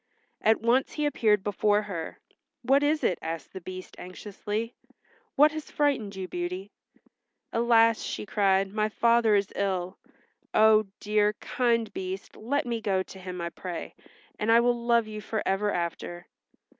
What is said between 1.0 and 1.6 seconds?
appeared